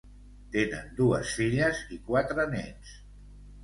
Tenen 0.55 0.89
dues 1.01 1.35
filles 1.43 1.85
i 1.99 2.03
quatre 2.11 2.51
nets. 2.59 3.01